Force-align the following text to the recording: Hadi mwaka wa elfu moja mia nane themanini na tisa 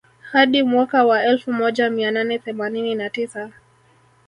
Hadi 0.31 0.63
mwaka 0.63 1.05
wa 1.05 1.23
elfu 1.23 1.53
moja 1.53 1.89
mia 1.89 2.11
nane 2.11 2.39
themanini 2.39 2.95
na 2.95 3.09
tisa 3.09 3.49